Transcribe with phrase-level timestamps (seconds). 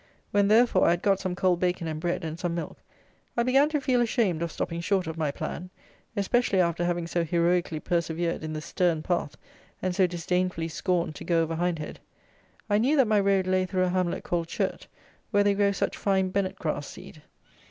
[0.31, 2.79] When, therefore, I had got some cold bacon and bread, and some milk,
[3.37, 5.69] I began to feel ashamed of stopping short of my plan,
[6.17, 9.37] especially after having so heroically persevered in the "stern path,"
[9.79, 11.99] and so disdainfully scorned to go over Hindhead.
[12.67, 14.87] I knew that my road lay through a hamlet called Churt,
[15.29, 17.21] where they grow such fine bennet grass seed.